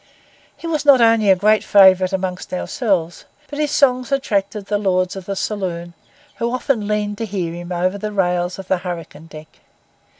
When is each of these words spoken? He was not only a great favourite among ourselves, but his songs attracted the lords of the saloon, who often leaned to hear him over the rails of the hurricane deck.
He 0.57 0.65
was 0.65 0.83
not 0.83 0.99
only 0.99 1.29
a 1.29 1.35
great 1.35 1.63
favourite 1.63 2.11
among 2.11 2.39
ourselves, 2.51 3.25
but 3.47 3.59
his 3.59 3.69
songs 3.69 4.11
attracted 4.11 4.65
the 4.65 4.79
lords 4.79 5.15
of 5.15 5.25
the 5.27 5.35
saloon, 5.35 5.93
who 6.37 6.51
often 6.51 6.87
leaned 6.87 7.19
to 7.19 7.25
hear 7.27 7.53
him 7.53 7.71
over 7.71 7.99
the 7.99 8.11
rails 8.11 8.57
of 8.57 8.67
the 8.67 8.79
hurricane 8.79 9.27
deck. 9.27 9.59